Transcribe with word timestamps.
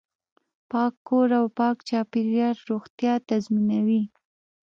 پاک 0.71 0.93
کور 1.07 1.29
او 1.39 1.45
پاک 1.57 1.77
چاپیریال 1.89 2.57
روغتیا 2.69 3.13
تضمینوي. 3.29 4.03